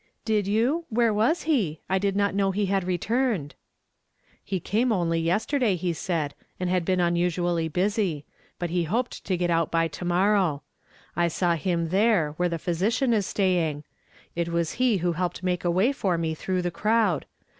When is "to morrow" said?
9.89-10.63